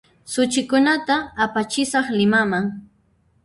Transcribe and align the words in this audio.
Suchikunata 0.31 1.15
apachisaq 1.43 2.05
Limaman 2.17 2.65